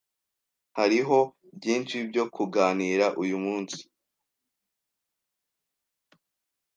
Hariho 0.77 1.19
byinshi 1.57 1.95
byo 2.09 2.23
kuganira 2.35 3.05
uyu 3.23 3.37
munsi. 3.45 3.79